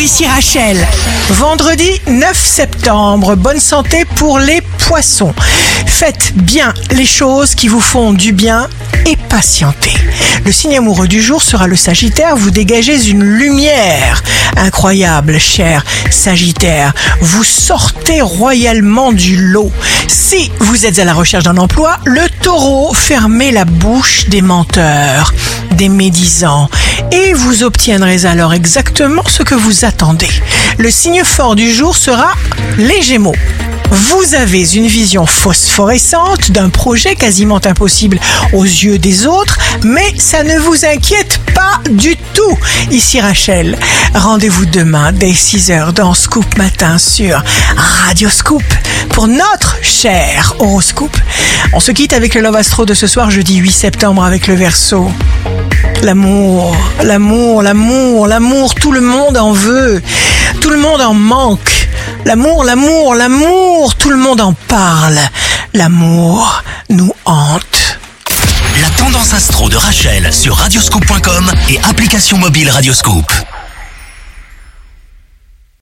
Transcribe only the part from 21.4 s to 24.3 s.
d'un emploi, le taureau, fermez la bouche